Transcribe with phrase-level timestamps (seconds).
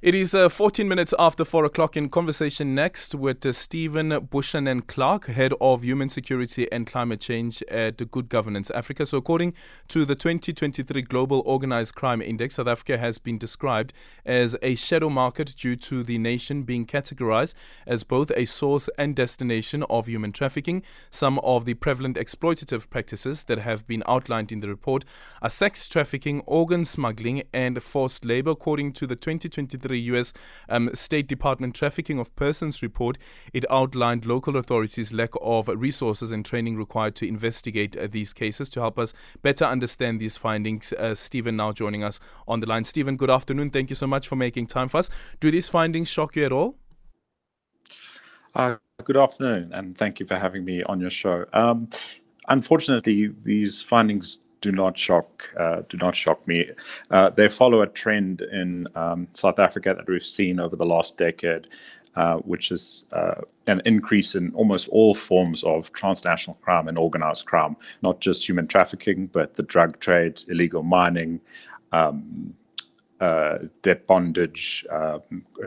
[0.00, 4.82] It is uh, 14 minutes after 4 o'clock in conversation next with uh, Stephen Buchanan
[4.82, 9.04] Clarke, Head of Human Security and Climate Change at Good Governance Africa.
[9.06, 9.54] So, according
[9.88, 13.92] to the 2023 Global Organized Crime Index, South Africa has been described
[14.24, 17.54] as a shadow market due to the nation being categorized
[17.84, 20.84] as both a source and destination of human trafficking.
[21.10, 25.04] Some of the prevalent exploitative practices that have been outlined in the report
[25.42, 30.32] are sex trafficking, organ smuggling, and forced labor, according to the 2023 the U.S.
[30.68, 33.18] Um, State Department Trafficking of Persons report,
[33.52, 38.70] it outlined local authorities' lack of resources and training required to investigate uh, these cases.
[38.70, 39.12] To help us
[39.42, 42.84] better understand these findings, uh, Stephen now joining us on the line.
[42.84, 43.70] Stephen, good afternoon.
[43.70, 45.10] Thank you so much for making time for us.
[45.40, 46.76] Do these findings shock you at all?
[48.54, 51.44] Uh, good afternoon, and thank you for having me on your show.
[51.52, 51.88] Um,
[52.48, 56.70] unfortunately, these findings do not shock uh, do not shock me.
[57.10, 61.16] Uh, they follow a trend in um, South Africa that we've seen over the last
[61.16, 61.68] decade,
[62.16, 67.46] uh, which is uh, an increase in almost all forms of transnational crime and organized
[67.46, 71.40] crime, not just human trafficking, but the drug trade, illegal mining.
[71.92, 72.54] Um,
[73.20, 75.18] uh, debt bondage, uh,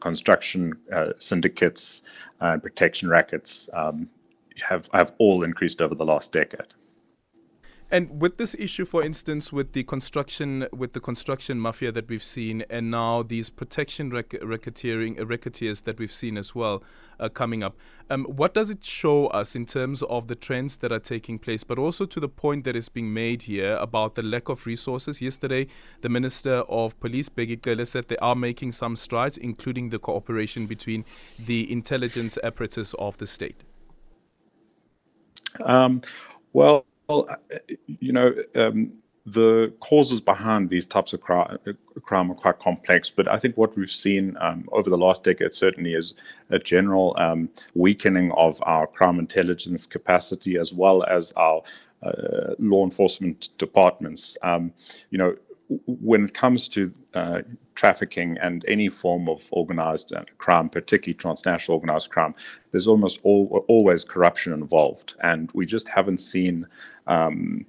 [0.00, 0.72] construction
[1.18, 2.00] syndicates,
[2.40, 4.08] and protection rackets um,
[4.62, 6.72] have have all increased over the last decade.
[7.90, 12.24] And with this issue, for instance, with the construction with the construction mafia that we've
[12.24, 16.82] seen, and now these protection rec- racketeering uh, racketeers that we've seen as well
[17.20, 17.76] uh, coming up,
[18.10, 21.62] um, what does it show us in terms of the trends that are taking place,
[21.62, 25.20] but also to the point that is being made here about the lack of resources?
[25.20, 25.66] Yesterday,
[26.00, 30.66] the Minister of Police, Bheki Cele, said they are making some strides, including the cooperation
[30.66, 31.04] between
[31.38, 33.62] the intelligence apparatus of the state.
[35.62, 36.00] Um,
[36.52, 38.92] well well, uh, you know, um,
[39.26, 41.58] the causes behind these types of crime,
[42.02, 45.54] crime, are quite complex, but I think what we've seen um, over the last decade
[45.54, 46.14] certainly is
[46.50, 51.62] a general um, weakening of our crime intelligence capacity as well as our
[52.02, 54.36] uh, law enforcement departments.
[54.42, 54.72] Um,
[55.10, 55.36] you know,
[55.86, 57.42] when it comes to uh,
[57.74, 62.34] trafficking and any form of organized uh, crime, particularly transnational organized crime,
[62.70, 66.66] there's almost all, always corruption involved, and we just haven't seen.
[67.06, 67.66] Um,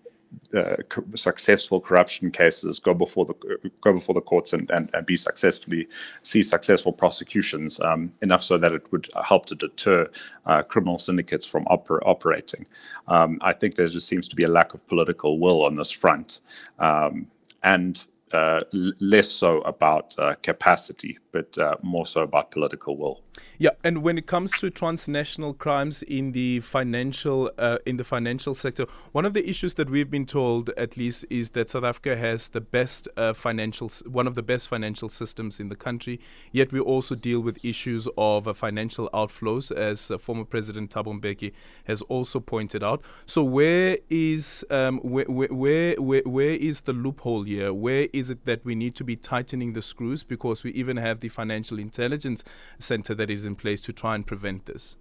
[0.53, 0.75] uh,
[1.15, 5.87] successful corruption cases go before the go before the courts and, and, and be successfully
[6.23, 10.09] see successful prosecutions um, enough so that it would help to deter
[10.45, 12.65] uh, criminal syndicates from oper- operating.
[13.07, 15.91] Um, I think there just seems to be a lack of political will on this
[15.91, 16.41] front.
[16.79, 17.27] Um,
[17.63, 18.61] and uh,
[18.99, 23.24] less so about uh, capacity, but uh, more so about political will.
[23.57, 28.53] Yeah, and when it comes to transnational crimes in the financial uh, in the financial
[28.53, 32.17] sector, one of the issues that we've been told, at least, is that South Africa
[32.17, 36.19] has the best uh, financial, one of the best financial systems in the country.
[36.51, 41.19] Yet we also deal with issues of uh, financial outflows, as uh, former President Thabo
[41.19, 41.53] Mbeki
[41.85, 43.01] has also pointed out.
[43.25, 47.73] So where is um, where, where where where is the loophole here?
[47.73, 51.21] Where is it that we need to be tightening the screws because we even have
[51.21, 52.43] the Financial Intelligence
[52.79, 54.97] Center that is in place to try and prevent this?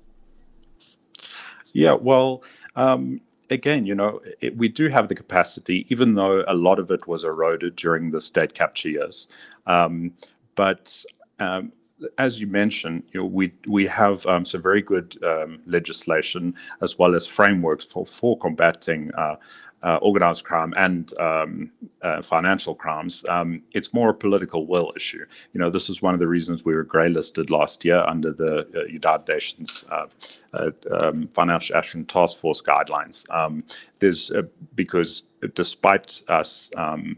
[1.73, 2.45] Yeah, well,
[2.77, 3.21] um,
[3.51, 7.07] again, you know, it, we do have the capacity, even though a lot of it
[7.07, 9.29] was eroded during the state capture years.
[9.67, 10.13] Um,
[10.55, 11.05] but
[11.41, 11.73] um,
[12.19, 16.99] as you mentioned, you know, we we have um, some very good um, legislation as
[16.99, 19.37] well as frameworks for for combating uh,
[19.83, 21.71] uh, organized crime and um,
[22.05, 25.25] uh, financial crimes, um, it's more a political will issue.
[25.55, 28.33] You know, this is one of the reasons we were grey listed last year under
[28.33, 30.07] the uh, United Nations uh,
[30.53, 33.29] uh, um, Financial Action Task Force guidelines.
[33.31, 33.65] Um,
[34.01, 34.43] there's uh,
[34.75, 35.23] because
[35.55, 37.17] despite us um,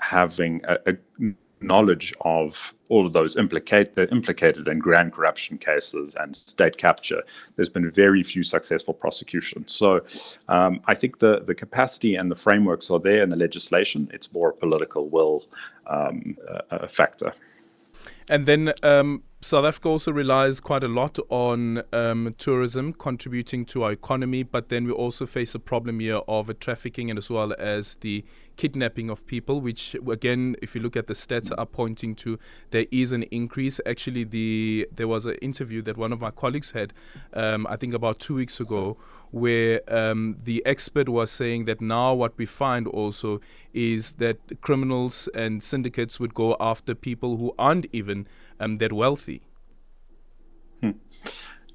[0.00, 6.36] having a, a knowledge of all of those implicate, implicated in grand corruption cases and
[6.36, 7.22] state capture,
[7.56, 9.72] there's been very few successful prosecutions.
[9.72, 10.00] So
[10.48, 14.10] um, I think the, the capacity and the frameworks are there in the legislation.
[14.12, 15.44] It's more a political will
[15.86, 16.36] um,
[16.70, 17.32] uh, factor.
[18.28, 23.84] And then um, South Africa also relies quite a lot on um, tourism contributing to
[23.84, 27.54] our economy, but then we also face a problem here of trafficking and as well
[27.58, 28.22] as the
[28.58, 32.38] kidnapping of people, which again, if you look at the stats, are pointing to
[32.70, 33.80] there is an increase.
[33.86, 36.92] Actually, the there was an interview that one of my colleagues had,
[37.32, 38.98] um, I think about two weeks ago,
[39.30, 43.40] where um, the expert was saying that now what we find also
[43.72, 48.26] is that criminals and syndicates would go after people who aren't even
[48.58, 49.29] um, that wealthy.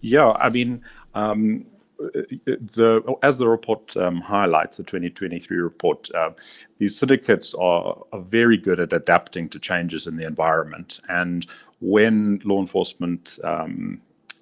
[0.06, 0.84] Yeah, I mean,
[1.16, 1.66] Um,
[1.98, 6.32] the as the report um, highlights, the 2023 report, uh,
[6.78, 11.00] these syndicates are, are very good at adapting to changes in the environment.
[11.08, 11.48] And
[11.80, 14.02] when law enforcement, um,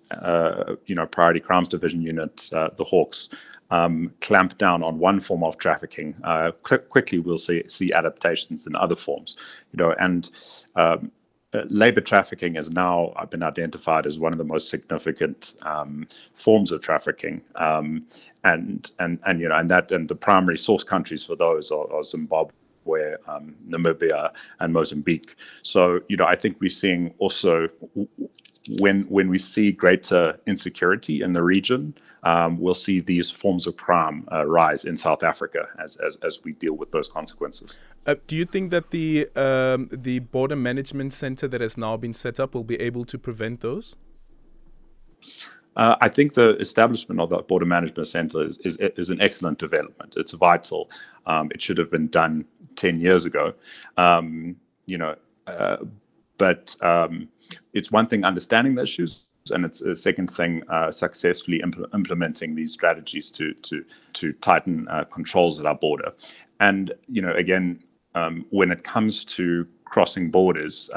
[0.09, 3.29] uh, you know, Priority Crimes Division unit, uh, the Hawks,
[3.69, 8.75] um, clamp down on one form of trafficking, uh, quickly we'll see see adaptations in
[8.75, 9.37] other forms.
[9.71, 10.29] You know, and
[10.75, 11.11] um,
[11.69, 16.81] labor trafficking has now been identified as one of the most significant um, forms of
[16.81, 18.05] trafficking, um,
[18.43, 21.91] and and and you know, and that and the primary source countries for those are,
[21.93, 22.51] are Zimbabwe,
[23.27, 25.35] um, Namibia, and Mozambique.
[25.63, 27.69] So you know, I think we're seeing also
[28.79, 33.75] when when we see greater insecurity in the region, um, we'll see these forms of
[33.75, 37.77] crime uh, rise in South Africa as, as, as we deal with those consequences.
[38.05, 42.13] Uh, do you think that the um, the border management center that has now been
[42.13, 43.95] set up will be able to prevent those?
[45.75, 49.59] Uh, I think the establishment of that border management center is, is, is an excellent
[49.59, 50.15] development.
[50.17, 50.89] It's vital.
[51.25, 53.53] Um, it should have been done 10 years ago.
[53.97, 55.15] Um, you know,
[55.47, 55.77] uh,
[56.37, 57.29] but um,
[57.73, 62.55] it's one thing understanding the issues, and it's a second thing uh, successfully impl- implementing
[62.55, 66.13] these strategies to to to tighten uh, controls at our border.
[66.59, 67.83] And you know, again,
[68.15, 70.89] um, when it comes to crossing borders.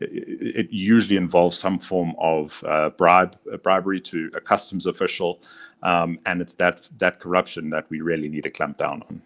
[0.00, 5.40] It, it, usually involves some form of uh, bribe, bribery to a customs official,
[5.82, 9.22] um, and it's that that corruption that we really need to clamp down on.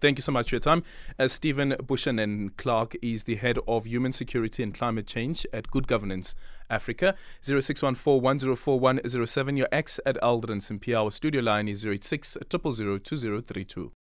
[0.00, 0.82] Thank you so much for your time.
[1.18, 5.86] Uh, Stephen Buchanan Clarke is the head of human security and climate change at Good
[5.86, 6.34] Governance
[6.68, 7.14] Africa.
[7.42, 10.94] 0614 Your ex at Aldrin.
[10.94, 13.92] Our studio line is 086 000 2032.